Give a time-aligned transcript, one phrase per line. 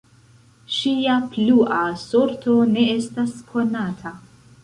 [0.75, 4.17] Ŝia plua sorto ne estas konata.